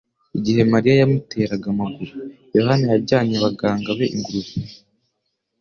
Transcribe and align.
Igihe 0.37 0.61
Mariya 0.71 0.95
yamuteraga 1.01 1.65
amaguru, 1.73 2.13
Yohana 2.55 2.85
yajyanye 2.93 3.33
abaganga 3.37 3.89
be 3.97 4.05
ingurube 4.15 4.51